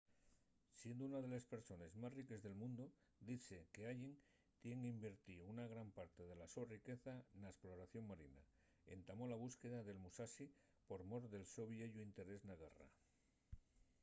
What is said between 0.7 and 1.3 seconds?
siendo una de